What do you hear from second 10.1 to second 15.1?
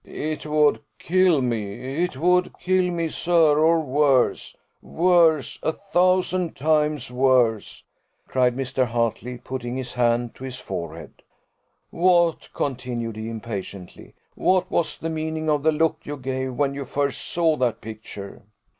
to his forehead. "What," continued he impatiently, "what was